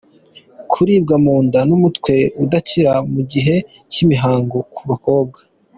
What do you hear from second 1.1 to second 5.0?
mu nda n’umutwe udakira mu gihe cy’imihango ku